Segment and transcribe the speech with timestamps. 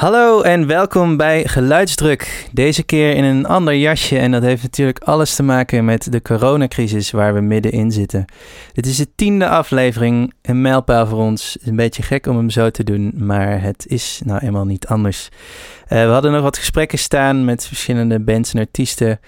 [0.00, 2.48] Hallo en welkom bij Geluidsdruk.
[2.52, 6.22] Deze keer in een ander jasje en dat heeft natuurlijk alles te maken met de
[6.22, 8.24] coronacrisis waar we middenin zitten.
[8.72, 11.58] Dit is de tiende aflevering, een mijlpaal voor ons.
[11.62, 15.28] Een beetje gek om hem zo te doen, maar het is nou eenmaal niet anders.
[15.28, 19.20] Uh, we hadden nog wat gesprekken staan met verschillende bands en artiesten.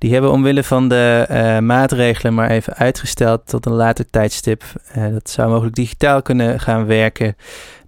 [0.00, 4.62] Die hebben omwille van de uh, maatregelen maar even uitgesteld tot een later tijdstip.
[4.96, 7.36] Uh, dat zou mogelijk digitaal kunnen gaan werken.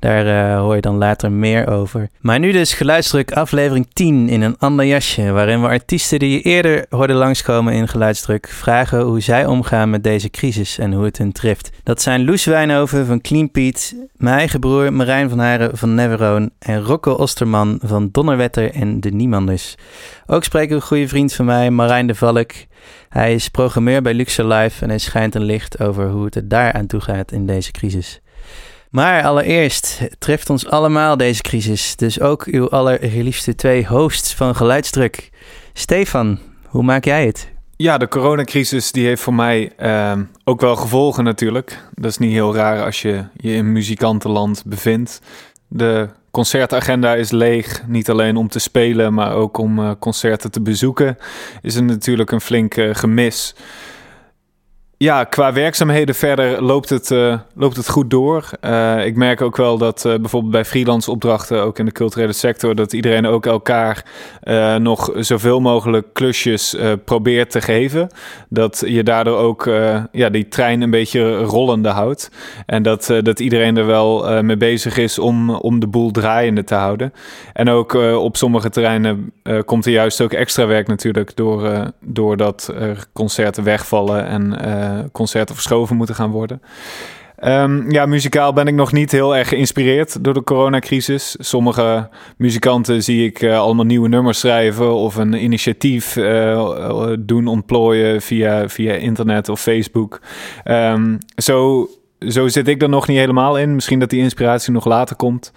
[0.02, 2.08] Daar uh, hoor je dan later meer over.
[2.20, 5.30] Maar nu dus geluidsdruk aflevering 10 in een ander jasje.
[5.30, 10.04] Waarin we artiesten die je eerder hoorde langskomen in geluidsdruk vragen hoe zij omgaan met
[10.04, 11.70] deze crisis en hoe het hun treft.
[11.82, 16.50] Dat zijn Loes Wijnhoven van Clean Pete, mijn eigen broer Marijn van Haren van Neveroon
[16.58, 19.74] en Rocco Osterman van Donnerwetter en De Niemanders.
[20.26, 22.50] Ook spreken een goede vriend van mij, Marijn de Valk.
[23.08, 26.48] Hij is programmeur bij Luxe Live en hij schijnt een licht over hoe het er
[26.48, 28.20] daar aan toe gaat in deze crisis.
[28.90, 35.30] Maar allereerst treft ons allemaal deze crisis, dus ook uw allerliefste twee hosts van Geluidsdruk.
[35.72, 37.50] Stefan, hoe maak jij het?
[37.76, 40.12] Ja, de coronacrisis die heeft voor mij uh,
[40.44, 41.78] ook wel gevolgen natuurlijk.
[41.94, 45.20] Dat is niet heel raar als je je in muzikantenland bevindt.
[45.68, 50.60] De concertagenda is leeg, niet alleen om te spelen, maar ook om uh, concerten te
[50.60, 51.18] bezoeken.
[51.62, 53.54] Is er natuurlijk een flink uh, gemis.
[55.02, 58.50] Ja, qua werkzaamheden verder loopt het, uh, loopt het goed door.
[58.64, 62.32] Uh, ik merk ook wel dat uh, bijvoorbeeld bij freelance opdrachten, ook in de culturele
[62.32, 64.04] sector, dat iedereen ook elkaar
[64.80, 68.08] nog zoveel mogelijk klusjes probeert te geven.
[68.48, 69.70] Dat je daardoor ook
[70.12, 72.30] ja, die trein een beetje rollende houdt.
[72.66, 76.74] En dat, dat iedereen er wel mee bezig is om, om de boel draaiende te
[76.74, 77.12] houden.
[77.52, 79.32] En ook op sommige terreinen
[79.64, 84.56] komt er juist ook extra werk natuurlijk door, doordat er concerten wegvallen en
[85.12, 86.62] concerten verschoven moeten gaan worden.
[87.44, 91.36] Um, ja, muzikaal ben ik nog niet heel erg geïnspireerd door de coronacrisis.
[91.38, 98.20] Sommige muzikanten zie ik uh, allemaal nieuwe nummers schrijven of een initiatief uh, doen ontplooien
[98.20, 100.20] via, via internet of Facebook.
[100.64, 101.88] Um, zo,
[102.18, 103.74] zo zit ik er nog niet helemaal in.
[103.74, 105.52] Misschien dat die inspiratie nog later komt.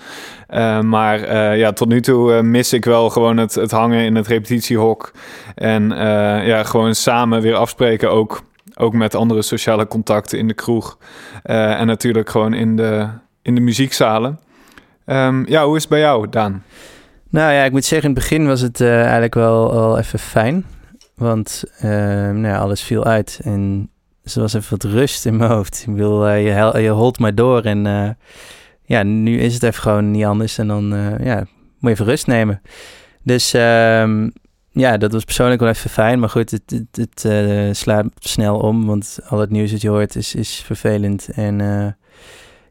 [0.82, 5.12] Maar ja, tot nu toe mis ik wel gewoon het, het hangen in het repetitiehok.
[5.56, 5.90] En
[6.46, 8.42] ja, gewoon samen weer afspreken ook
[8.76, 10.98] ook met andere sociale contacten in de kroeg.
[11.46, 13.08] Uh, en natuurlijk gewoon in de,
[13.42, 14.40] in de muziekzalen.
[15.06, 16.64] Um, ja, hoe is het bij jou, Daan?
[17.30, 20.20] Nou ja, ik moet zeggen, in het begin was het uh, eigenlijk wel, wel even
[20.20, 20.66] fijn.
[21.16, 21.90] Want uh,
[22.32, 23.90] nou ja, alles viel uit en
[24.24, 25.86] er was even wat rust in mijn hoofd.
[25.88, 28.18] Ik wil, je, je holt maar door en
[28.84, 30.58] ja, nu is het even gewoon niet anders.
[30.58, 30.88] En dan
[31.24, 31.48] ja, moet
[31.80, 32.62] je even rust nemen.
[33.24, 34.34] Dus um,
[34.76, 36.20] ja, dat was persoonlijk wel even fijn.
[36.20, 38.86] Maar goed, het, het, uh, slaat snel om.
[38.86, 41.30] Want al het nieuws dat je hoort is, is vervelend.
[41.30, 41.88] En uh,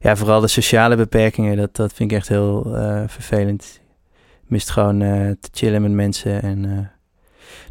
[0.00, 3.80] ja, vooral de sociale beperkingen, dat, dat vind ik echt heel uh, vervelend.
[4.46, 4.98] Mist gewoon
[5.40, 6.42] te chillen met mensen.
[6.42, 6.90] En,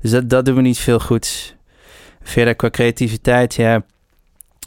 [0.02, 1.56] dus dat, dat doet me niet veel goed.
[2.22, 3.84] Verder qua creativiteit, ja.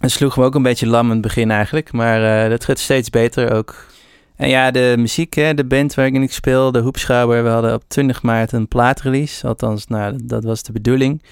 [0.01, 1.93] Het sloeg me ook een beetje lam in het begin eigenlijk.
[1.93, 3.87] Maar dat gaat steeds beter ook
[4.37, 7.83] en ja, de muziek, hè, de band waar ik speel, de Hoepschouwer, we hadden op
[7.87, 9.47] 20 maart een plaatrelease.
[9.47, 11.23] Althans, nou, dat was de bedoeling.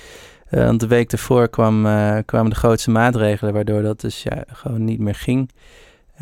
[0.50, 4.44] Uh, want de week daarvoor kwam, uh, kwamen de grootste maatregelen, waardoor dat dus ja,
[4.46, 5.50] gewoon niet meer ging.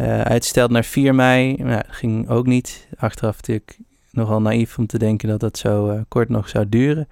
[0.00, 2.88] Uh, uitsteld naar 4 mei, nou, ging ook niet.
[2.96, 3.78] Achteraf natuurlijk
[4.10, 7.08] nogal naïef om te denken dat dat zo kort nog zou duren.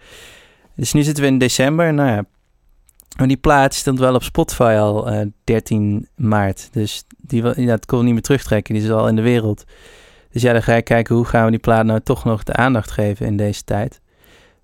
[0.76, 1.94] Dus nu zitten we in december.
[1.94, 2.24] Nou ja,
[3.20, 6.68] maar die plaat stond wel op Spotify al uh, 13 maart.
[6.72, 8.74] Dus die, ja, dat kon niet meer terugtrekken.
[8.74, 9.64] Die is al in de wereld.
[10.30, 12.52] Dus ja, dan ga je kijken hoe gaan we die plaat nou toch nog de
[12.52, 14.00] aandacht geven in deze tijd.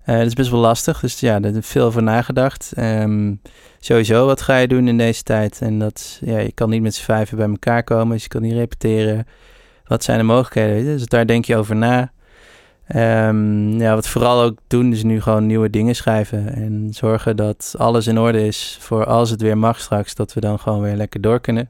[0.05, 0.99] Uh, dat is best wel lastig.
[0.99, 2.73] Dus ja, daar heb veel over nagedacht.
[2.77, 3.41] Um,
[3.79, 5.61] sowieso, wat ga je doen in deze tijd?
[5.61, 8.13] En dat, ja, je kan niet met z'n vijven bij elkaar komen.
[8.13, 9.27] Dus je kan niet repeteren.
[9.85, 10.97] Wat zijn de mogelijkheden?
[10.97, 12.11] Dus daar denk je over na.
[12.95, 16.53] Um, ja, wat vooral ook doen is nu gewoon nieuwe dingen schrijven.
[16.53, 20.15] En zorgen dat alles in orde is voor als het weer mag straks.
[20.15, 21.69] Dat we dan gewoon weer lekker door kunnen.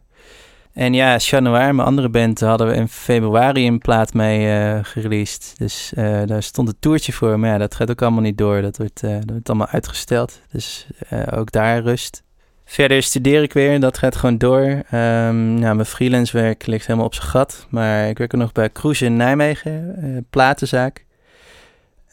[0.73, 5.53] En ja, Januar, mijn andere band, hadden we in februari een plaat mee uh, gereleased.
[5.57, 7.39] Dus uh, daar stond een toertje voor.
[7.39, 8.61] Maar ja, dat gaat ook allemaal niet door.
[8.61, 10.41] Dat wordt, uh, dat wordt allemaal uitgesteld.
[10.51, 10.87] Dus
[11.31, 12.23] ook daar rust.
[12.65, 13.79] Verder studeer ik weer.
[13.79, 14.61] Dat gaat gewoon door.
[14.91, 17.67] Um, mijn freelance werk ligt helemaal op zijn gat.
[17.69, 21.05] Maar ik werk er nog bij Cruise in Nijmegen, platenzaak.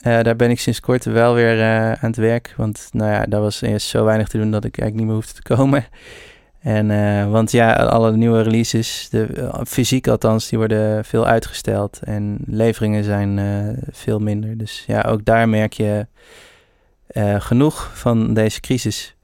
[0.07, 2.55] Uh, daar ben ik sinds kort wel weer uh, aan het werk.
[2.57, 5.15] Want nou ja, daar was eerst zo weinig te doen dat ik eigenlijk niet meer
[5.15, 5.87] hoefde te komen.
[6.61, 12.01] En, uh, want ja, alle nieuwe releases, de, fysiek althans, die worden veel uitgesteld.
[12.03, 13.41] En leveringen zijn
[13.91, 14.59] veel minder.
[14.59, 16.07] Dus ja, ook daar merk je
[17.39, 19.15] genoeg van deze crisis.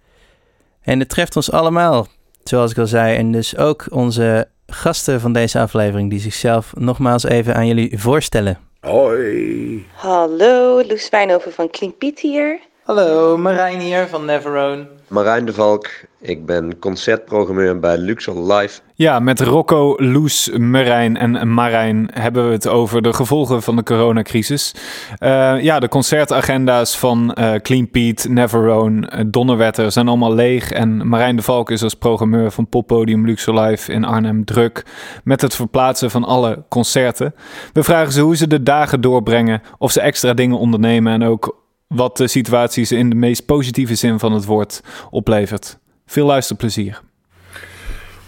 [0.80, 2.06] En het treft ons allemaal,
[2.44, 3.16] zoals ik al zei.
[3.16, 8.69] En dus ook onze gasten van deze aflevering, die zichzelf nogmaals even aan jullie voorstellen.
[8.82, 9.84] Hoi.
[9.96, 12.60] Hallo, Loes Wijnhoven van Clean Piet hier.
[12.90, 14.86] Hallo, Marijn hier van Neverone.
[15.08, 15.86] Marijn de Valk,
[16.20, 18.80] ik ben concertprogrammeur bij Luxor Live.
[18.94, 23.82] Ja, met Rocco, Loes, Marijn en Marijn hebben we het over de gevolgen van de
[23.82, 24.74] coronacrisis.
[25.18, 30.70] Uh, ja, de concertagenda's van uh, Clean Pete, Neverone, uh, Donnerwetter zijn allemaal leeg.
[30.70, 34.84] En Marijn de Valk is als programmeur van poppodium Luxor Live in Arnhem druk
[35.24, 37.34] met het verplaatsen van alle concerten.
[37.72, 41.58] We vragen ze hoe ze de dagen doorbrengen, of ze extra dingen ondernemen en ook
[41.94, 45.78] wat de situaties in de meest positieve zin van het woord oplevert.
[46.06, 47.00] Veel luisterplezier.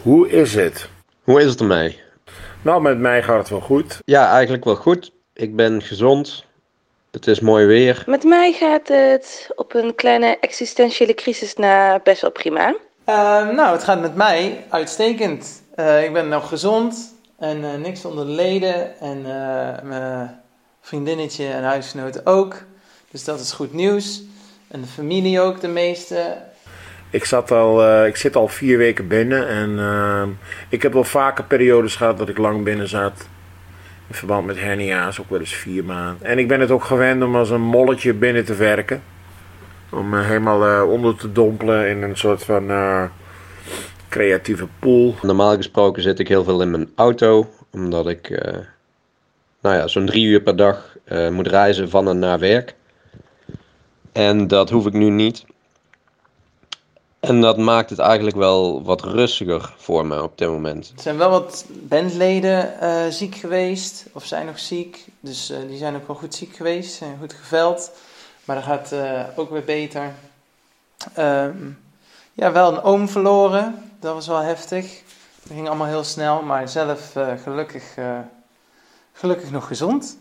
[0.02, 0.88] Hoe is het?
[1.22, 2.00] Hoe is het ermee?
[2.62, 3.98] Nou, met mij gaat het wel goed.
[4.04, 5.12] Ja, eigenlijk wel goed.
[5.32, 6.44] Ik ben gezond.
[7.10, 8.02] Het is mooi weer.
[8.06, 12.68] Met mij gaat het op een kleine existentiële crisis na best wel prima.
[12.68, 15.62] Uh, nou, het gaat met mij uitstekend.
[15.76, 19.00] Uh, ik ben nog gezond en uh, niks onder de leden.
[19.00, 19.22] En
[19.82, 20.40] mijn
[20.80, 22.64] vriendinnetje en huisgenoot ook.
[23.12, 24.22] Dus dat is goed nieuws.
[24.68, 26.36] En de familie ook, de meeste.
[27.10, 30.22] Ik, zat al, uh, ik zit al vier weken binnen en uh,
[30.68, 33.28] ik heb wel vaker periodes gehad dat ik lang binnen zat.
[34.08, 36.26] In verband met hernia's, ook wel eens vier maanden.
[36.26, 39.02] En ik ben het ook gewend om als een molletje binnen te werken.
[39.90, 42.70] Om me helemaal uh, onder te dompelen in een soort van
[44.08, 45.14] creatieve pool.
[45.22, 48.28] Normaal gesproken zit ik heel veel in mijn auto, omdat ik
[49.60, 50.96] nou ja, zo'n drie uur per dag
[51.30, 52.74] moet reizen van en naar werk.
[54.12, 55.44] En dat hoef ik nu niet.
[57.20, 60.92] En dat maakt het eigenlijk wel wat rustiger voor me op dit moment.
[60.96, 65.06] Er zijn wel wat bandleden uh, ziek geweest, of zijn nog ziek.
[65.20, 67.90] Dus uh, die zijn ook wel goed ziek geweest, zijn goed geveld.
[68.44, 70.14] Maar dat gaat uh, ook weer beter.
[71.18, 71.78] Um,
[72.32, 73.92] ja, wel een oom verloren.
[74.00, 75.02] Dat was wel heftig.
[75.42, 77.94] Dat ging allemaal heel snel, maar zelf gelukkig,
[79.12, 80.18] gelukkig nog gezond.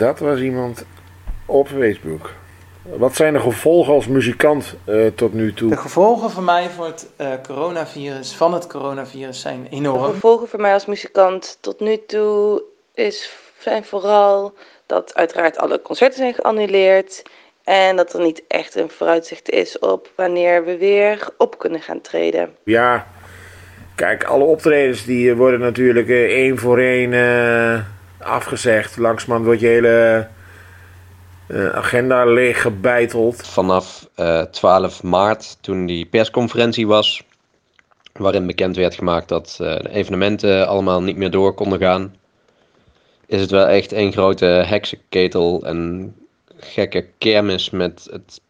[0.00, 0.84] Dat was iemand
[1.46, 2.32] op Facebook.
[2.82, 5.70] Wat zijn de gevolgen als muzikant uh, tot nu toe?
[5.70, 10.02] De gevolgen voor mij voor het uh, coronavirus, van het coronavirus zijn enorm.
[10.02, 12.62] De gevolgen voor mij als muzikant tot nu toe
[12.94, 14.54] is, zijn vooral
[14.86, 17.22] dat uiteraard alle concerten zijn geannuleerd.
[17.64, 22.00] En dat er niet echt een vooruitzicht is op wanneer we weer op kunnen gaan
[22.00, 22.56] treden.
[22.64, 23.06] Ja,
[23.94, 27.12] kijk, alle optredens die worden natuurlijk uh, één voor één
[28.22, 28.96] afgezegd.
[28.96, 30.28] Langzamerhand wordt je hele
[31.48, 33.46] uh, agenda leeggebeiteld.
[33.46, 37.22] Vanaf uh, 12 maart, toen die persconferentie was,
[38.12, 42.14] waarin bekend werd gemaakt dat uh, de evenementen allemaal niet meer door konden gaan,
[43.26, 46.14] is het wel echt een grote heksenketel en
[46.56, 48.40] gekke kermis met het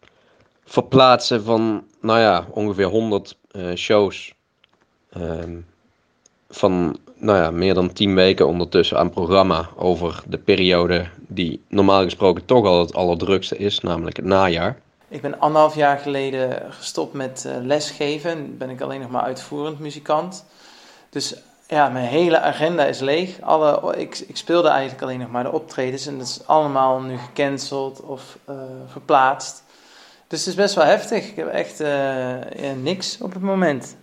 [0.65, 3.37] verplaatsen van, nou ja, ongeveer 100
[3.75, 4.35] shows.
[5.11, 5.57] Ehm,
[6.51, 12.03] van nou ja, meer dan tien weken ondertussen aan programma over de periode die normaal
[12.03, 14.81] gesproken toch al het allerdrukste is, namelijk het najaar.
[15.09, 18.59] Ik ben anderhalf jaar geleden gestopt met uh, lesgeven.
[18.59, 20.45] Ben ik alleen nog maar uitvoerend muzikant.
[21.11, 21.35] Dus
[21.67, 23.41] ja, mijn hele agenda is leeg.
[23.41, 27.17] Alle, ik, ik speelde eigenlijk alleen nog maar de optredens en dat is allemaal nu
[27.17, 28.55] gecanceld of uh,
[28.87, 29.63] verplaatst.
[30.27, 31.29] Dus het is best wel heftig.
[31.29, 32.35] Ik heb echt uh,
[32.83, 33.97] niks op het moment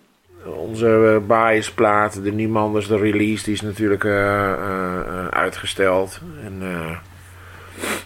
[0.45, 6.19] onze uh, de Niemanders, de release, die is natuurlijk uh, uh, uitgesteld.
[6.43, 6.59] En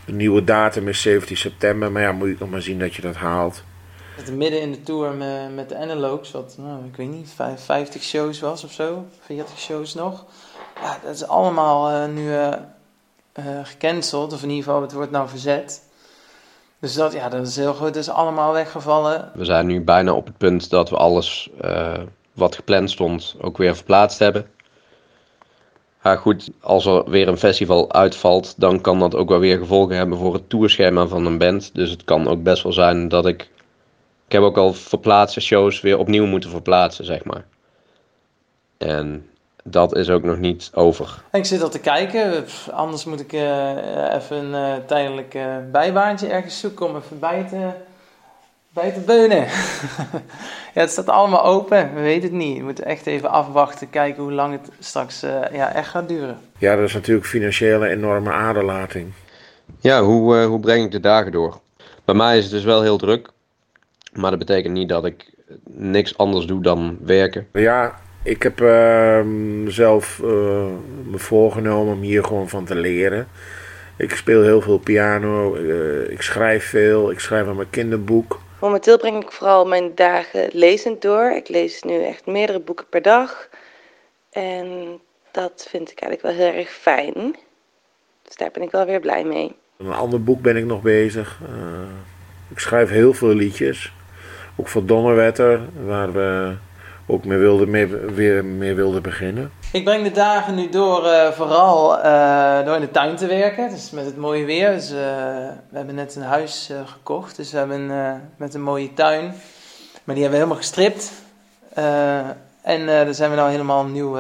[0.05, 3.01] de nieuwe datum is 17 september, maar ja, moet je nog maar zien dat je
[3.01, 3.63] dat haalt.
[4.15, 8.03] Het midden in de tour met, met de Analogs, wat nou, ik weet niet, 50
[8.03, 10.25] shows was of zo, 40 shows nog.
[10.81, 12.31] Ja, dat is allemaal nu
[13.63, 15.81] gecanceld, of in ieder geval, het wordt nou verzet.
[16.79, 19.31] Dus dat, ja, dat is heel goed, dat is allemaal weggevallen.
[19.33, 21.49] We zijn nu bijna op het punt dat we alles
[22.33, 24.49] wat gepland stond ook weer verplaatst hebben.
[26.03, 29.95] Ja, goed, als er weer een festival uitvalt, dan kan dat ook wel weer gevolgen
[29.95, 31.75] hebben voor het tourschema van een band.
[31.75, 33.49] Dus het kan ook best wel zijn dat ik.
[34.25, 37.45] Ik heb ook al verplaatste shows weer opnieuw moeten verplaatsen, zeg maar.
[38.77, 39.29] En
[39.63, 41.23] dat is ook nog niet over.
[41.31, 42.45] Ik zit al te kijken.
[42.71, 47.45] Anders moet ik uh, even een uh, tijdelijk uh, bijbaantje ergens zoeken om even bij
[47.49, 47.69] te
[48.73, 49.37] bij te beunen.
[50.73, 51.93] ja, het staat allemaal open.
[51.93, 52.57] We weten het niet.
[52.57, 56.39] We moeten echt even afwachten, kijken hoe lang het straks uh, ja, echt gaat duren.
[56.57, 59.11] Ja, dat is natuurlijk financiële enorme aderlating.
[59.79, 61.59] Ja, hoe, uh, hoe breng ik de dagen door?
[62.05, 63.29] Bij mij is het dus wel heel druk.
[64.13, 67.47] Maar dat betekent niet dat ik niks anders doe dan werken.
[67.53, 69.19] Ja, ik heb uh,
[69.67, 70.27] zelf uh,
[71.09, 73.27] me voorgenomen om hier gewoon van te leren.
[73.97, 75.55] Ik speel heel veel piano,
[76.09, 78.39] ik schrijf veel, ik schrijf aan mijn kinderboek.
[78.61, 81.31] Momenteel breng ik vooral mijn dagen lezend door.
[81.31, 83.49] Ik lees nu echt meerdere boeken per dag.
[84.29, 84.99] En
[85.31, 87.35] Dat vind ik eigenlijk wel heel erg fijn.
[88.23, 89.55] Dus daar ben ik wel weer blij mee.
[89.77, 91.39] Een ander boek ben ik nog bezig.
[91.43, 91.49] Uh,
[92.49, 93.93] ik schrijf heel veel liedjes.
[94.55, 96.55] Ook voor Donnerwetter, waar we
[97.07, 99.51] ook mee wilden, weer mee wilden beginnen.
[99.71, 103.69] Ik breng de dagen nu door uh, vooral uh, door in de tuin te werken.
[103.69, 104.71] Dus met het mooie weer.
[104.71, 107.35] Dus, we hebben net een huis gekocht.
[107.35, 107.91] Dus we hebben
[108.37, 109.23] met een mooie tuin.
[110.03, 111.11] Maar die hebben we helemaal gestript.
[112.61, 114.17] En daar zijn we nou helemaal nieuw,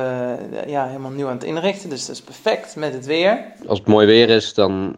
[0.67, 1.89] ja, helemaal nieuw aan het inrichten.
[1.89, 3.45] Dus dat is perfect met het weer.
[3.67, 4.95] Als het mooi weer is, dan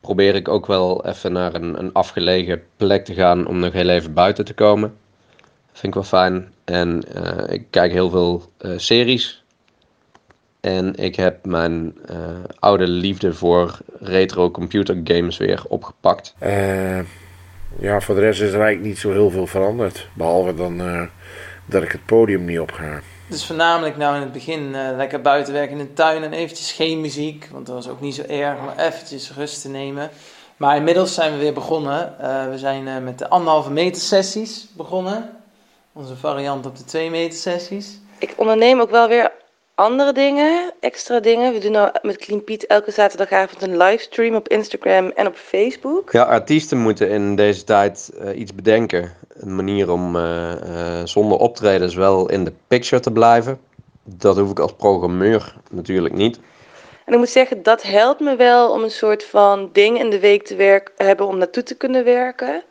[0.00, 3.88] probeer ik ook wel even naar een, een afgelegen plek te gaan om nog heel
[3.88, 4.96] even buiten te komen.
[5.72, 6.52] Vind ik wel fijn.
[6.64, 7.02] En
[7.48, 8.42] ik kijk heel veel
[8.76, 9.44] series.
[10.66, 11.94] En ik heb mijn
[12.58, 16.34] oude liefde voor retro computer games weer opgepakt.
[17.78, 20.08] ja, voor de rest is er eigenlijk niet zo heel veel veranderd.
[20.14, 21.08] Behalve dan
[21.66, 23.00] dat ik het podium niet op ga.
[23.28, 26.72] Dus voornamelijk nou in het begin uh, lekker buiten werken in de tuin en eventjes
[26.72, 30.10] geen muziek, want dat was ook niet zo erg, maar eventjes rust te nemen.
[30.56, 32.14] Maar inmiddels zijn we weer begonnen.
[32.20, 35.30] Uh, we zijn uh, met de anderhalve meter sessies begonnen.
[35.92, 37.98] Onze variant op de twee meter sessies.
[38.18, 39.30] Ik onderneem ook wel weer
[39.76, 41.52] andere dingen, extra dingen.
[41.52, 46.12] We doen nou met Clean Piet elke zaterdagavond een livestream op Instagram en op Facebook.
[46.12, 49.12] Ja, artiesten moeten in deze tijd uh, iets bedenken.
[49.28, 53.60] Een manier om uh, uh, zonder optredens wel in de picture te blijven.
[54.04, 56.38] Dat hoef ik als programmeur natuurlijk niet.
[57.04, 60.20] En ik moet zeggen, dat helpt me wel om een soort van ding in de
[60.20, 62.62] week te werk, hebben om naartoe te kunnen werken.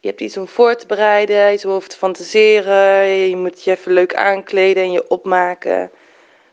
[0.00, 3.06] Je hebt iets om voor te bereiden, iets om over te fantaseren.
[3.06, 5.90] Je moet je even leuk aankleden en je opmaken.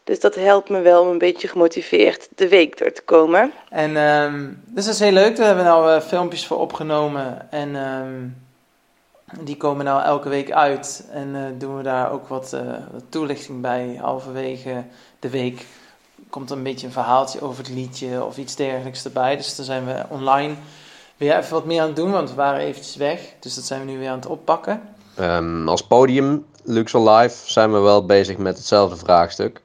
[0.03, 3.51] Dus dat helpt me wel om een beetje gemotiveerd de week door te komen.
[3.69, 5.35] En um, dus dat is heel leuk.
[5.35, 7.51] Daar hebben we nou uh, filmpjes voor opgenomen.
[7.51, 8.35] En um,
[9.41, 11.07] die komen nou elke week uit.
[11.11, 13.99] En uh, doen we daar ook wat, uh, wat, toelichting bij.
[14.01, 14.83] Halverwege
[15.19, 15.65] de week
[16.29, 19.35] komt er een beetje een verhaaltje over het liedje of iets dergelijks erbij.
[19.35, 20.55] Dus daar zijn we online
[21.17, 22.11] weer even wat meer aan het doen.
[22.11, 23.19] Want we waren eventjes weg.
[23.39, 24.81] Dus dat zijn we nu weer aan het oppakken.
[25.19, 29.61] Um, als podium, Luxor Live, zijn we wel bezig met hetzelfde vraagstuk.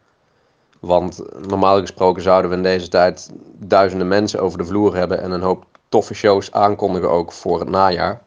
[0.81, 5.31] Want normaal gesproken zouden we in deze tijd duizenden mensen over de vloer hebben en
[5.31, 8.23] een hoop toffe shows aankondigen ook voor het najaar.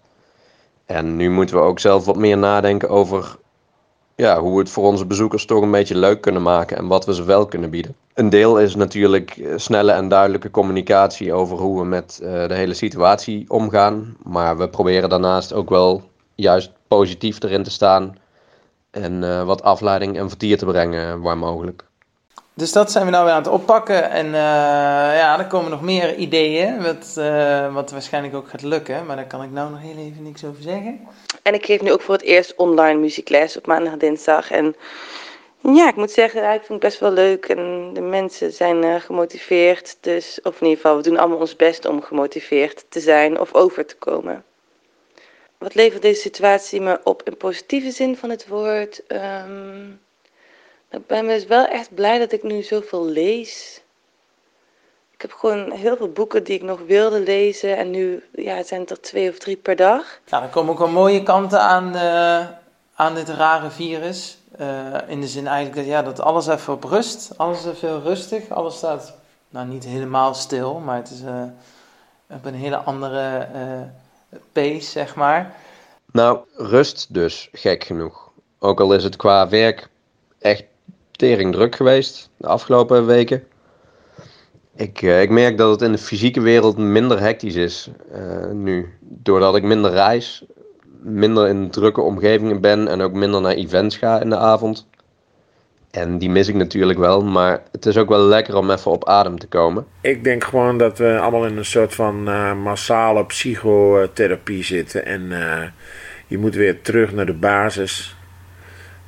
[0.86, 3.38] En nu moeten we ook zelf wat meer nadenken over
[4.16, 7.06] ja, hoe we het voor onze bezoekers toch een beetje leuk kunnen maken en wat
[7.06, 7.96] we ze wel kunnen bieden.
[8.14, 12.74] Een deel is natuurlijk snelle en duidelijke communicatie over hoe we met uh, de hele
[12.74, 14.18] situatie omgaan.
[14.24, 16.02] Maar we proberen daarnaast ook wel
[16.36, 18.18] juist positief erin te staan
[18.92, 21.84] en uh, wat afleiding en vertier te brengen waar mogelijk.
[22.54, 24.10] Dus dat zijn we nou weer aan het oppakken.
[24.10, 29.06] En uh, ja, er komen nog meer ideeën, wat, uh, wat waarschijnlijk ook gaat lukken.
[29.06, 31.08] Maar daar kan ik nou nog heel even niks over zeggen.
[31.42, 34.52] En ik geef nu ook voor het eerst online muziekles op maandag en dinsdag.
[34.52, 34.76] En
[35.62, 37.46] ja, ik moet zeggen, ik vind het best wel leuk.
[37.46, 39.98] En de mensen zijn uh, gemotiveerd.
[40.00, 43.54] Dus, of in ieder geval, we doen allemaal ons best om gemotiveerd te zijn of
[43.54, 44.44] over te komen.
[45.58, 49.02] Wat levert deze situatie me op in positieve zin van het woord?
[49.08, 50.00] Um,
[50.92, 53.82] ik ben dus wel echt blij dat ik nu zoveel lees.
[55.12, 57.78] Ik heb gewoon heel veel boeken die ik nog wilde lezen.
[57.78, 60.20] En nu ja, het zijn het er twee of drie per dag.
[60.30, 62.48] Nou, er komen ook wel mooie kanten aan, uh,
[62.96, 64.38] aan dit rare virus.
[64.60, 67.38] Uh, in de zin eigenlijk dat, ja, dat alles even op rust.
[67.38, 68.50] Alles even rustig.
[68.50, 69.14] Alles staat
[69.50, 70.80] nou niet helemaal stil.
[70.80, 71.44] Maar het is uh,
[72.28, 73.48] op een hele andere
[74.52, 75.56] pace, zeg maar.
[76.12, 78.32] Nou, rust dus, gek genoeg.
[78.60, 79.90] Ook al is het qua werk
[80.40, 80.64] echt
[81.22, 83.44] tering druk geweest de afgelopen weken.
[84.76, 88.94] Ik, uh, ik merk dat het in de fysieke wereld minder hectisch is uh, nu.
[89.00, 90.46] Doordat ik minder reis,
[91.02, 94.90] minder in drukke omgevingen ben en ook minder naar events ga in de avond.
[95.92, 99.08] En die mis ik natuurlijk wel, maar het is ook wel lekker om even op
[99.08, 99.86] adem te komen.
[100.02, 105.06] Ik denk gewoon dat we allemaal in een soort van uh, massale psychotherapie zitten.
[105.06, 105.30] En
[106.28, 108.16] je moet weer terug naar de basis.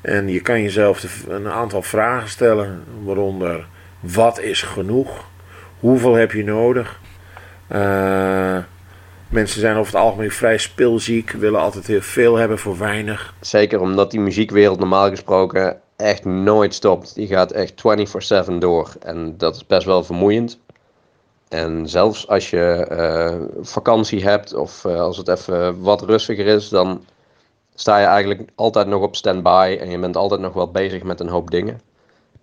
[0.04, 3.66] En je kan jezelf een aantal vragen stellen, waaronder
[4.00, 5.24] wat is genoeg?
[5.80, 7.00] Hoeveel heb je nodig?
[7.72, 8.58] Uh,
[9.28, 13.34] mensen zijn over het algemeen vrij speelziek, willen altijd heel veel hebben voor weinig.
[13.40, 17.14] Zeker omdat die muziekwereld normaal gesproken echt nooit stopt.
[17.14, 17.74] Die gaat echt
[18.48, 20.58] 24/7 door en dat is best wel vermoeiend.
[21.48, 26.68] En zelfs als je uh, vakantie hebt of uh, als het even wat rustiger is,
[26.68, 27.04] dan
[27.74, 31.20] sta je eigenlijk altijd nog op standby en je bent altijd nog wel bezig met
[31.20, 31.80] een hoop dingen.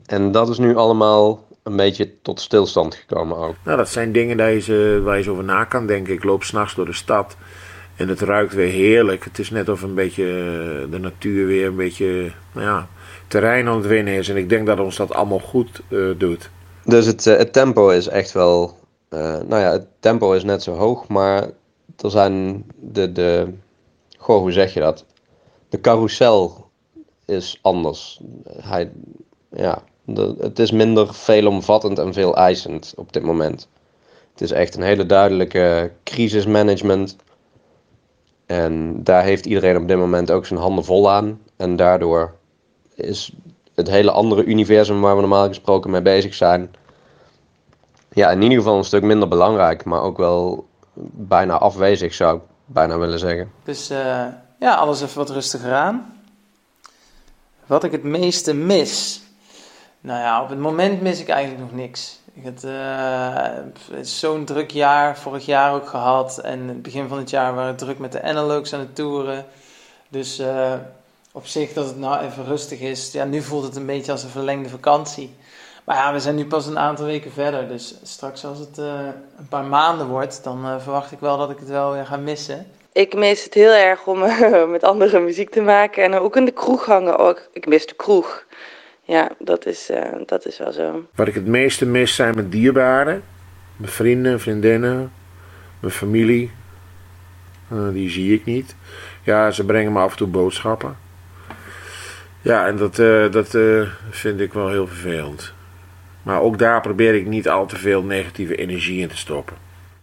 [0.05, 3.55] En dat is nu allemaal een beetje tot stilstand gekomen ook.
[3.63, 6.13] Nou, dat zijn dingen waar je, ze, waar je over na kan denken.
[6.13, 7.35] Ik loop s'nachts door de stad
[7.95, 9.23] en het ruikt weer heerlijk.
[9.23, 12.87] Het is net of een beetje eh, de natuur weer een beetje, nou ja,
[13.27, 14.29] terrein aan het winnen is.
[14.29, 16.49] En ik denk dat ons dat allemaal goed eh, doet.
[16.85, 18.79] Dus het, eh, het tempo is echt wel.
[19.09, 21.49] nou ja, het tempo is net zo hoog, maar
[21.97, 23.11] er zijn de.
[23.11, 23.47] de
[24.17, 25.05] goh, hoe zeg je dat?
[25.71, 26.69] De carousel
[27.25, 28.21] is anders.
[28.61, 28.91] Hij,
[29.49, 29.83] ja,
[30.39, 33.67] het is minder veelomvattend en veel eisend op dit moment.
[34.31, 37.15] Het is echt een hele duidelijke crisismanagement.
[38.45, 41.41] En daar heeft iedereen op dit moment ook zijn handen vol aan.
[41.55, 42.35] En daardoor
[42.95, 43.31] is
[43.75, 46.71] het hele andere universum waar we normaal gesproken mee bezig zijn,
[48.13, 50.67] ja, in ieder geval een stuk minder belangrijk, maar ook wel
[51.13, 53.51] bijna afwezig zou ik bijna willen zeggen.
[53.63, 54.25] Dus eh,
[54.61, 56.21] ja, alles even wat rustiger aan.
[57.65, 59.21] Wat ik het meeste mis.
[60.01, 62.19] Nou ja, op het moment mis ik eigenlijk nog niks.
[62.33, 66.37] Ik had eh, zo'n druk jaar, vorig jaar ook gehad.
[66.37, 69.45] En het begin van het jaar waren we druk met de analogs aan het toeren.
[70.09, 70.73] Dus eh,
[71.31, 73.11] op zich dat het nou even rustig is.
[73.11, 75.35] Ja, nu voelt het een beetje als een verlengde vakantie.
[75.83, 77.67] Maar ja, we zijn nu pas een aantal weken verder.
[77.67, 81.59] Dus straks als het eh, een paar maanden wordt, dan verwacht ik wel dat ik
[81.59, 82.67] het wel weer ga missen.
[82.93, 86.45] Ik mis het heel erg om eh, met anderen muziek te maken en ook in
[86.45, 87.19] de kroeg hangen.
[87.19, 88.45] Oh, ik- ik mis de kroeg.
[89.03, 91.05] Ja, dat is, eh, dat is wel zo.
[91.15, 93.23] Wat ik het meeste mis zijn mijn dierbaren.
[93.77, 95.11] Mijn vrienden, vriendinnen,
[95.79, 96.51] mijn familie.
[97.69, 98.75] Eh, die zie ik niet.
[99.23, 100.97] Ja, ze brengen me af en toe boodschappen.
[102.41, 105.53] Ja, en dat, eh, dat eh, vind ik wel heel vervelend.
[106.23, 109.55] Maar ook daar probeer ik niet al te veel negatieve energie in te stoppen.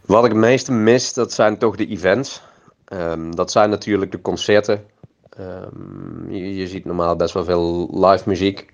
[0.06, 2.42] Wat ik het meeste mis, dat zijn toch de events.
[2.88, 4.86] Ehm, dat zijn natuurlijk de concerten.
[5.30, 8.66] Ehm, je, ziet normaal best wel veel live muziek.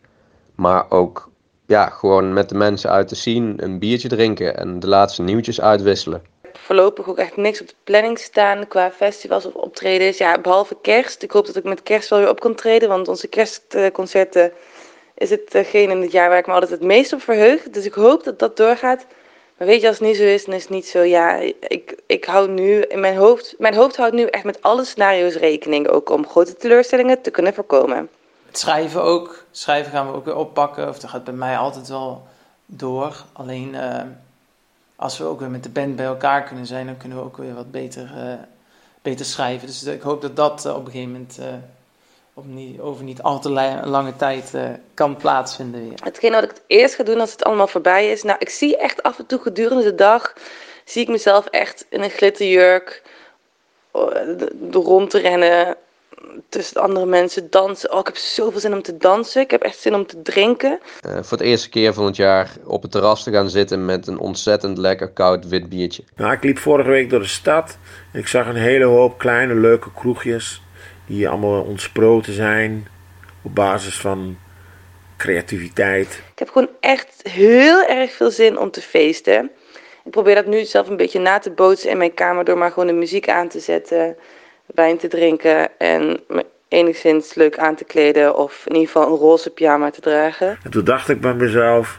[0.55, 1.31] Maar ook
[1.67, 5.61] ja, gewoon met de mensen uit de scene een biertje drinken en de laatste nieuwtjes
[5.61, 6.23] uitwisselen.
[6.53, 10.19] Voorlopig ook echt niks op de planning staan qua festivals of optredens.
[10.19, 11.23] Ja, behalve kerst.
[11.23, 14.53] Ik hoop dat ik met kerst wel weer op kan treden, want onze kerstconcerten
[15.15, 17.63] is hetgeen in het jaar waar ik me altijd het meest op verheug.
[17.63, 19.07] Dus ik hoop dat dat doorgaat.
[19.57, 21.03] Maar weet je, als het niet zo is, dan is het niet zo.
[21.03, 23.55] Ja, ik, ik hou nu in mijn hoofd.
[23.59, 25.89] Mijn hoofd houdt nu echt met alle scenario's rekening.
[25.89, 28.09] Ook om grote teleurstellingen te kunnen voorkomen.
[28.47, 29.45] Het schrijven ook.
[29.51, 30.89] Schrijven gaan we ook weer oppakken.
[30.89, 32.27] Of dat gaat bij mij altijd wel
[32.67, 33.25] door.
[33.33, 34.03] Alleen eh,
[34.97, 37.37] als we ook weer met de band bij elkaar kunnen zijn, dan kunnen we ook
[37.37, 38.35] weer wat beter, eh,
[39.03, 39.67] beter schrijven.
[39.67, 41.39] Dus ik hoop dat dat eh, op een gegeven moment
[42.35, 44.63] op niet, over niet al te la- lange tijd eh,
[44.95, 45.99] kan plaatsvinden weer.
[46.05, 48.23] Hetgeen wat ik het eerst ga doen als het allemaal voorbij is.
[48.23, 50.33] Nou, ik zie echt af en toe gedurende de dag.
[50.85, 53.03] Zie ik mezelf echt in een glitterjurk.
[53.93, 55.77] de- rond te rennen.
[56.49, 57.93] Tussen de andere mensen dansen.
[57.93, 59.41] Oh, ik heb zoveel zin om te dansen.
[59.43, 60.79] Ik heb echt zin om te drinken.
[61.01, 64.07] Eh, voor het eerste keer van het jaar op het terras te gaan zitten met
[64.07, 66.05] een ontzettend lekker koud wit biertje.
[66.17, 67.79] Nou, ik liep vorige week door de stad.
[68.13, 70.63] Ik zag een hele hoop kleine leuke kroegjes.
[71.07, 72.89] Die allemaal ontsproten zijn.
[73.43, 74.37] Op basis van
[75.17, 76.23] creativiteit.
[76.33, 79.51] Ik heb gewoon echt heel erg veel zin om te feesten.
[80.05, 82.71] Ik probeer dat nu zelf een beetje na te bootsen in mijn kamer door maar
[82.71, 84.17] gewoon de muziek aan te zetten,
[84.67, 89.19] wijn te drinken en me enigszins leuk aan te kleden of in ieder geval een
[89.19, 90.59] roze pyjama te dragen.
[90.63, 91.99] En toen dacht ik bij mezelf,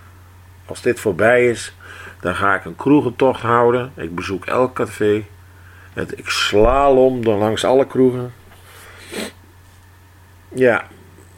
[0.66, 1.74] als dit voorbij is,
[2.22, 3.92] dan ga ik een kroegentocht houden.
[3.96, 5.24] Ik bezoek elk café.
[6.16, 8.34] Ik slalom dan langs alle kroegen.
[10.56, 10.84] Ja,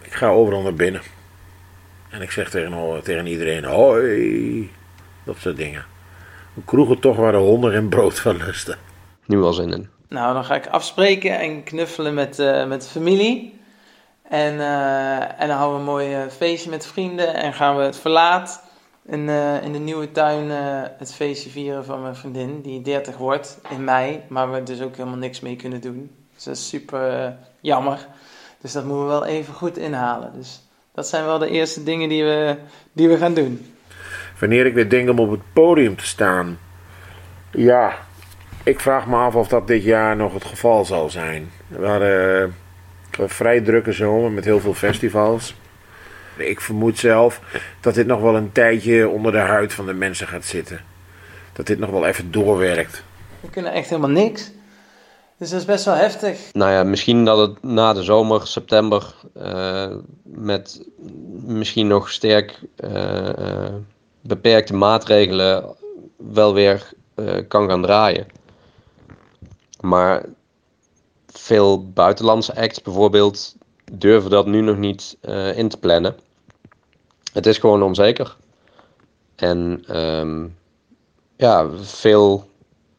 [0.02, 1.02] ik ga overal naar binnen.
[2.10, 4.72] En ik zeg tegen, tegen iedereen, hoi.
[5.24, 5.86] Dat soort dingen.
[6.56, 8.78] Een kroegentocht waar de honden en brood van lusten.
[9.26, 9.90] Nu al zin in.
[10.10, 13.60] Nou, dan ga ik afspreken en knuffelen met, eh, met de familie.
[14.30, 17.34] En, eh, en dan houden we een mooi eh, feestje met vrienden.
[17.34, 18.68] En gaan we het verlaat
[19.08, 22.62] in, eh, in de nieuwe tuin eh, het feestje vieren van mijn vriendin.
[22.62, 24.22] Die 30 wordt in mei.
[24.28, 26.12] Maar we dus ook helemaal niks mee kunnen doen.
[26.36, 28.08] Dus dat is super jammer.
[28.62, 30.32] Dus dat moeten we wel even goed inhalen.
[30.36, 32.58] Dus dat zijn wel de eerste dingen die we,
[32.94, 33.74] die we gaan doen.
[34.40, 36.60] Wanneer ik weer denk om op het podium te staan.
[37.52, 37.98] Ja,
[38.64, 41.52] ik vraag me af of dat dit jaar nog het geval zal zijn.
[41.68, 42.50] We hadden eh,
[43.20, 45.56] een vrij drukke zomer met heel veel festivals.
[46.38, 47.42] Ik vermoed zelf
[47.80, 50.80] dat dit nog wel een tijdje onder de huid van de mensen gaat zitten.
[51.54, 53.04] Dat dit nog wel even doorwerkt.
[53.40, 54.52] We kunnen echt helemaal niks.
[55.38, 56.54] Dus dat is best wel heftig.
[56.54, 60.88] Nou ja, misschien dat het na de zomer, september, eh, met
[61.44, 63.74] misschien nog sterk eh, eh,
[64.22, 65.76] beperkte maatregelen
[66.16, 66.96] wel weer
[67.48, 68.28] kan gaan draaien.
[69.82, 70.26] Maar
[71.28, 73.56] veel buitenlandse acts bijvoorbeeld
[73.92, 75.18] durven dat nu nog niet
[75.56, 76.16] in te plannen.
[77.34, 78.36] Het is gewoon onzeker.
[79.36, 80.48] En ehm,
[81.36, 82.50] ja, veel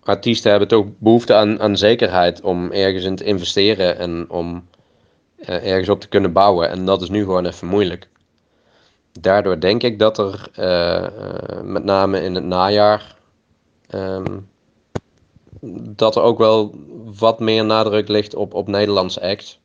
[0.08, 4.68] artiesten hebben toch behoefte aan, aan zekerheid om ergens in te investeren en om
[5.36, 6.70] eh, ergens op te kunnen bouwen.
[6.70, 8.08] En dat is nu gewoon even moeilijk.
[9.20, 13.16] Daardoor denk ik dat er uh, met name in het najaar.
[13.94, 14.48] Um,
[15.90, 16.74] dat er ook wel
[17.18, 19.58] wat meer nadruk ligt op, op Nederlands act.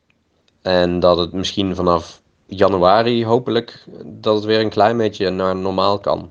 [0.62, 5.98] En dat het misschien vanaf januari hopelijk dat het weer een klein beetje naar normaal
[5.98, 6.30] kan.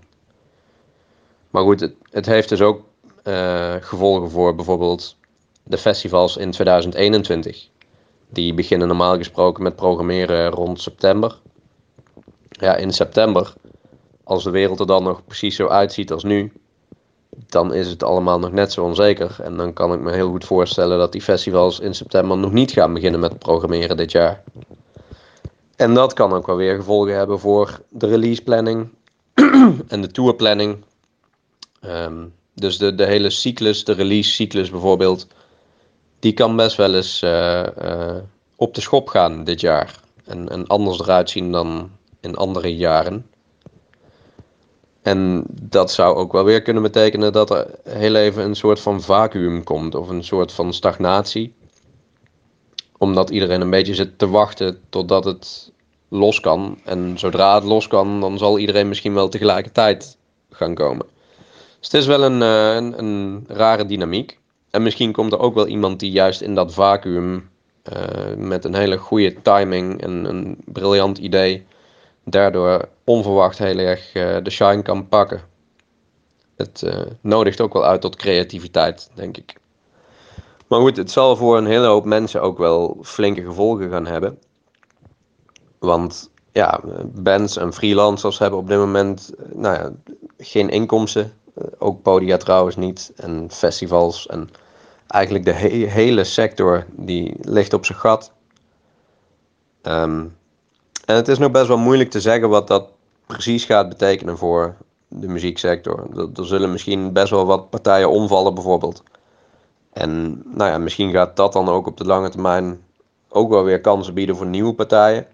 [1.50, 2.82] Maar goed, het, het heeft dus ook
[3.24, 5.16] uh, gevolgen voor bijvoorbeeld
[5.64, 7.68] de festivals in 2021.
[8.30, 11.40] Die beginnen normaal gesproken met programmeren rond september.
[12.50, 13.54] Ja, in september,
[14.24, 16.52] als de wereld er dan nog precies zo uitziet als nu,
[17.48, 19.36] dan is het allemaal nog net zo onzeker.
[19.42, 22.72] En dan kan ik me heel goed voorstellen dat die festivals in september nog niet
[22.72, 24.44] gaan beginnen met programmeren dit jaar.
[25.76, 28.90] En dat kan ook wel weer gevolgen hebben voor de release planning
[29.88, 30.84] en de tourplanning.
[31.86, 35.28] Um, dus de, de hele cyclus, de release cyclus bijvoorbeeld,
[36.20, 38.16] die kan best wel eens uh, uh,
[38.56, 40.00] op de schop gaan dit jaar.
[40.26, 43.26] En, en anders eruit zien dan in andere jaren.
[45.02, 49.02] En dat zou ook wel weer kunnen betekenen dat er heel even een soort van
[49.02, 51.54] vacuüm komt of een soort van stagnatie.
[52.98, 55.72] Omdat iedereen een beetje zit te wachten totdat het
[56.08, 56.80] los kan.
[56.86, 60.18] En zodra het los kan, dan zal iedereen misschien wel tegelijkertijd
[60.50, 61.06] gaan komen.
[61.84, 64.40] Dus het is wel een, uh, een, een, rare dynamiek.
[64.70, 67.50] En misschien komt er ook wel iemand die juist in dat vacuüm
[67.94, 71.66] uh, met een hele goede timing en een briljant idee
[72.26, 75.42] daardoor onverwacht heel erg uh, de shine kan pakken.
[76.56, 76.84] Het
[77.22, 79.56] nodigt ook wel uit tot creativiteit, denk ik.
[80.68, 84.40] Maar goed, het zal voor een hele hoop mensen ook wel flinke gevolgen gaan hebben.
[85.80, 89.92] Want ja, bands en freelancers hebben op dit moment nou ja,
[90.38, 91.34] geen inkomsten.
[91.78, 93.12] Ook podia trouwens niet.
[93.16, 94.28] En festivals.
[94.28, 94.50] En
[95.08, 98.32] eigenlijk de he hele sector die ligt op zijn gat.
[99.82, 100.36] Um,
[101.06, 102.90] en het is nog best wel moeilijk te zeggen wat dat
[103.26, 104.76] precies gaat betekenen voor
[105.08, 106.08] de muzieksector.
[106.16, 109.04] Er, er zullen misschien best wel wat partijen omvallen bijvoorbeeld.
[109.94, 112.82] En nou ja, misschien gaat dat dan ook op de lange termijn
[113.30, 115.28] ook wel weer kansen bieden voor nieuwe partijen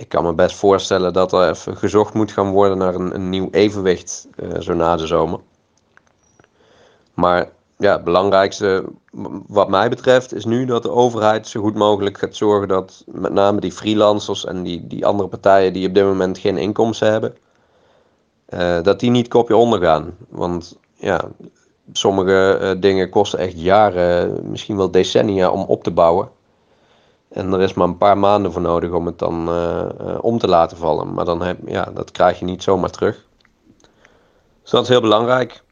[0.00, 3.48] ik kan me best voorstellen dat er even gezocht moet gaan worden naar een, nieuw
[3.50, 5.40] evenwicht uh, zo na de zomer.
[7.14, 8.84] Maar ja, het belangrijkste
[9.46, 13.32] wat mij betreft is nu dat de overheid zo goed mogelijk gaat zorgen dat met
[13.32, 17.36] name die freelancers en die, die andere partijen die op dit moment geen inkomsten hebben,
[18.48, 20.16] uh, dat die niet kopje ondergaan.
[20.28, 21.20] Want ja,
[21.92, 26.28] sommige uh, dingen kosten echt jaren, misschien wel decennia om op te bouwen.
[27.30, 30.38] En er is maar een paar maanden voor nodig om het dan uh, uh, om
[30.38, 31.14] te laten vallen.
[31.14, 33.26] Maar dan heb, ja, dat krijg je niet zomaar terug.
[34.62, 35.62] Dus dat is heel belangrijk.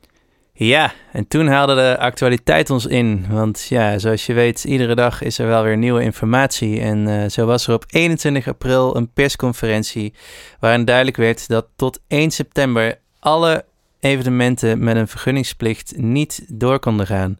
[0.53, 3.27] Ja, en toen haalde de actualiteit ons in.
[3.31, 6.81] Want ja, zoals je weet, iedere dag is er wel weer nieuwe informatie.
[6.81, 10.15] En uh, zo was er op 21 april een persconferentie
[10.61, 13.65] waarin duidelijk werd dat tot 1 september alle
[14.01, 17.39] evenementen met een vergunningsplicht niet door konden gaan.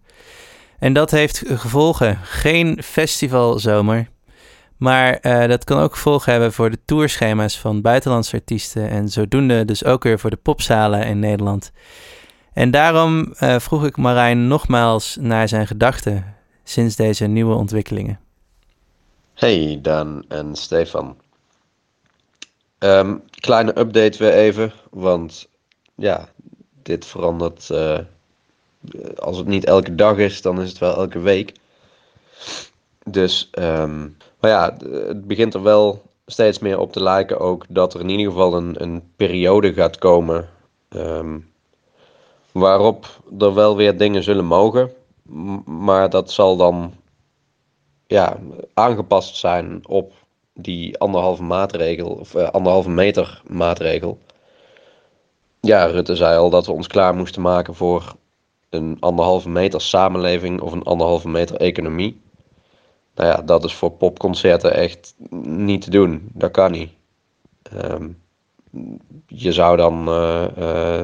[0.79, 2.19] En dat heeft gevolgen.
[2.23, 4.09] Geen festivalzomer.
[4.77, 8.89] Maar uh, dat kan ook gevolgen hebben voor de tourschema's van buitenlandse artiesten.
[8.89, 11.73] En zodoende dus ook weer voor de popzalen in Nederland.
[12.53, 18.21] En daarom uh, vroeg ik Marijn nogmaals naar zijn gedachten sinds deze nieuwe ontwikkelingen.
[19.35, 21.17] Hey Dan en Stefan.
[22.79, 25.49] Um, kleine update weer even, want
[25.95, 26.29] ja,
[26.83, 27.99] dit verandert uh,
[29.19, 31.53] als het niet elke dag is, dan is het wel elke week.
[33.05, 37.95] Dus, um, maar ja, het begint er wel steeds meer op te lijken ook dat
[37.95, 40.49] er in ieder geval een, een periode gaat komen
[40.89, 41.51] um,
[42.53, 43.07] waarop
[43.39, 44.93] er wel weer dingen zullen mogen.
[45.65, 46.95] Maar dat zal dan
[48.07, 48.39] ja,
[48.75, 50.13] aangepast zijn op
[50.55, 54.19] die anderhalve maatregel, of uh, anderhalve meter maatregel.
[55.61, 58.15] Ja, Rutte zei al dat we ons klaar moesten maken voor
[58.71, 62.21] een anderhalve meter samenleving of een anderhalve meter economie.
[63.15, 66.31] Nou ja, dat is voor popconcerten echt niet te doen.
[66.33, 66.91] Dat kan niet.
[67.75, 68.23] Um,
[69.27, 71.03] je zou dan uh, uh,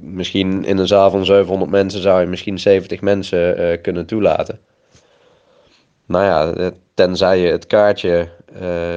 [0.00, 4.60] misschien in een zaal van 700 mensen zou je misschien 70 mensen uh, kunnen toelaten.
[6.06, 8.28] Nou ja, tenzij je het kaartje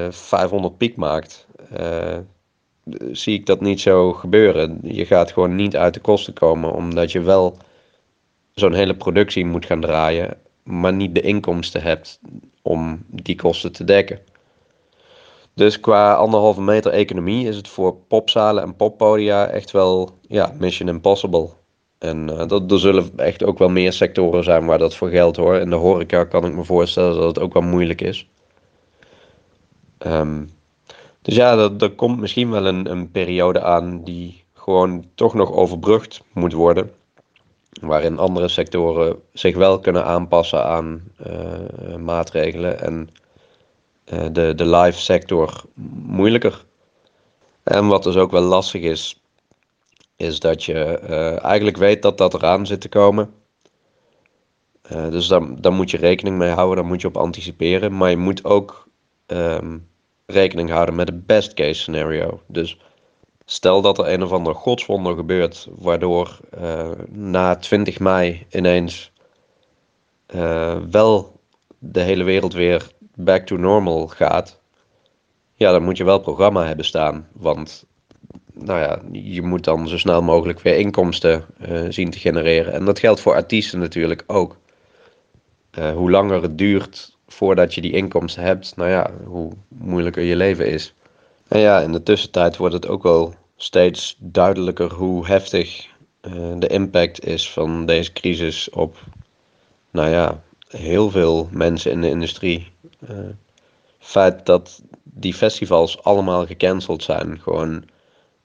[0.09, 1.47] 500 piek maakt,
[3.11, 4.79] zie ik dat niet zo gebeuren.
[4.81, 7.57] Je gaat gewoon niet uit de kosten komen, omdat je wel
[8.53, 12.19] zo'n hele productie moet gaan draaien, maar niet de inkomsten hebt
[12.61, 14.19] om die kosten te dekken.
[15.55, 20.89] Dus qua anderhalve meter economie is het voor popzalen en poppodia echt wel ja, mission
[20.89, 21.49] impossible.
[21.97, 25.37] En uh, dat, er zullen echt ook wel meer sectoren zijn waar dat voor geldt
[25.37, 25.55] hoor.
[25.55, 28.27] In de horeca kan ik me voorstellen dat het ook wel moeilijk is.
[29.97, 30.43] Ehm,
[31.23, 35.51] dus ja, er, er komt misschien wel een, een periode aan die gewoon toch nog
[35.51, 36.91] overbrugd moet worden.
[37.81, 43.09] Waarin andere sectoren zich wel kunnen aanpassen aan uh, maatregelen en
[44.13, 45.63] uh, de, de live sector
[46.05, 46.65] moeilijker.
[47.63, 49.21] En wat dus ook wel lastig is,
[50.15, 50.83] is dat je
[51.41, 53.33] eigenlijk weet dat dat eraan zit te komen.
[54.89, 57.97] dus daar, daar moet je rekening mee houden, daar moet je op anticiperen.
[57.97, 58.87] Maar je moet ook
[59.27, 59.87] um,
[60.33, 62.41] rekening houden met het best case scenario.
[62.47, 62.77] Dus
[63.45, 69.11] stel dat er een of ander godswonder gebeurt, waardoor uh, na 20 mei ineens
[70.35, 71.39] uh, wel
[71.79, 74.61] de hele wereld weer back to normal gaat.
[75.55, 77.27] Ja, dan moet je wel programma hebben staan.
[77.33, 77.85] Want
[78.53, 82.73] nou ja, je moet dan zo snel mogelijk weer inkomsten uh, zien te genereren.
[82.73, 84.57] En dat geldt voor artiesten natuurlijk ook.
[85.93, 90.67] hoe langer het duurt voordat je die inkomsten hebt, nou ja, hoe moeilijker je leven
[90.67, 90.93] is.
[91.47, 95.87] En ja, in de tussentijd wordt het ook wel steeds duidelijker hoe heftig
[96.21, 98.97] uh, de impact is van deze crisis op,
[99.91, 102.71] nou ja, heel veel mensen in de industrie.
[103.09, 103.17] Uh,
[103.99, 107.83] feit dat die festivals allemaal gecanceld zijn, gewoon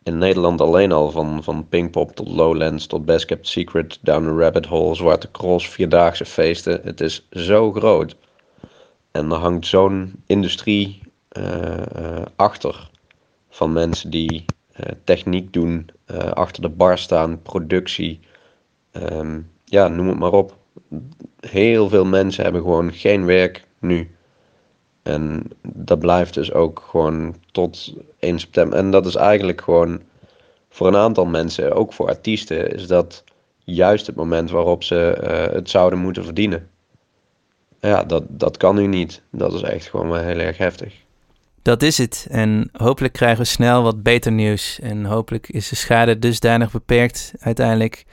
[0.03, 4.43] in Nederland alleen al, van, van Pinkpop tot Lowlands tot Best Kept Secret, Down the
[4.43, 6.81] Rabbit Hole, Zwarte Cross, Vierdaagse feesten.
[6.85, 8.17] Het is zo groot.
[9.19, 11.01] En er hangt zo'n industrie
[11.39, 12.91] uh, achter
[13.51, 14.45] van mensen die
[14.81, 15.91] uh, techniek doen,
[16.33, 18.21] achter de bar staan, productie.
[18.93, 20.57] Um, ja, noem het maar op.
[21.41, 24.11] Heel veel mensen hebben gewoon geen werk nu.
[25.03, 28.79] En dat blijft dus ook gewoon tot 1 september.
[28.79, 30.01] En dat is eigenlijk gewoon
[30.69, 33.25] voor een aantal mensen, ook voor artiesten, is dat
[33.65, 35.19] juist het moment waarop ze
[35.53, 36.69] het zouden moeten verdienen
[37.81, 39.23] ja, dat, dat kan nu niet.
[39.31, 40.95] Dat is echt gewoon wel heel erg heftig.
[41.63, 42.27] Dat is het.
[42.31, 44.79] En hopelijk krijgen we snel wat beter nieuws.
[44.81, 48.05] En hopelijk is de schade dusdanig beperkt uiteindelijk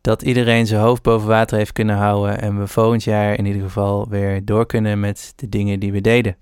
[0.00, 3.62] dat iedereen zijn hoofd boven water heeft kunnen houden en we volgend jaar in ieder
[3.62, 6.36] geval weer door kunnen met de dingen die we deden.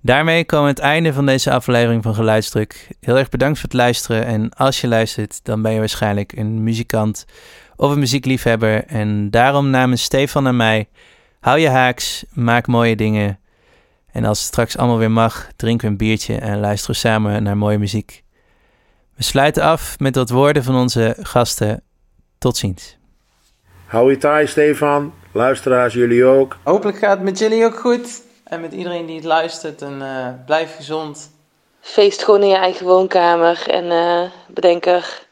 [0.00, 2.88] Daarmee komen we het einde van deze aflevering van Geluidsdruk.
[3.00, 6.62] Heel erg bedankt voor het luisteren en als je luistert, dan ben je waarschijnlijk een
[6.62, 7.24] muzikant
[7.76, 10.88] of een muziekliefhebber en daarom namens Stefan en mij
[11.42, 13.40] Hou je haaks, maak mooie dingen.
[14.12, 17.56] En als het straks allemaal weer mag, drinken we een biertje en luisteren samen naar
[17.56, 18.22] mooie muziek.
[19.16, 21.82] We sluiten af met wat woorden van onze gasten.
[22.38, 22.96] Tot ziens.
[23.86, 25.12] Hou je taai, Stefan.
[25.32, 26.58] Luisteraars, jullie ook.
[26.62, 28.22] Hopelijk gaat het met jullie ook goed.
[28.44, 29.82] En met iedereen die het luistert.
[29.82, 31.30] En uh, blijf gezond.
[31.80, 33.68] Feest gewoon in je eigen woonkamer.
[33.68, 35.26] En uh, bedenk er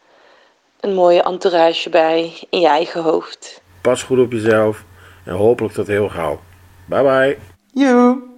[0.80, 3.62] een mooie entourage bij in je eigen hoofd.
[3.80, 4.84] Pas goed op jezelf.
[5.30, 6.40] En hopelijk tot heel gauw.
[6.86, 7.38] Bye bye.
[7.72, 8.29] Joe.